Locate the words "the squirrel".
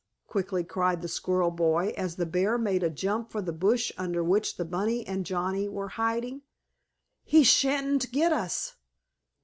1.03-1.51